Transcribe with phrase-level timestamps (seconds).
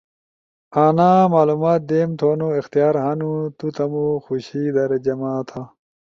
[0.85, 5.61] انا معلومات دیم تھونو اختیار ہنو۔ تو تمو خوشی در جمع تھا۔